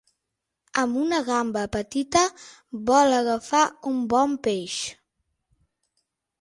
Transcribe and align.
Amb 0.83 0.95
una 1.01 1.19
gamba 1.27 1.65
petita 1.75 2.23
vol 2.89 3.15
agafar 3.21 3.63
un 3.95 4.03
bon 4.17 4.37
peix. 4.49 4.83